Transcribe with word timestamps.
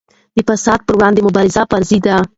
د 0.35 0.37
فساد 0.47 0.79
پر 0.87 0.93
وړاندې 0.97 1.21
مبارزه 1.27 1.61
فرض 1.71 1.89
ده. 2.05 2.15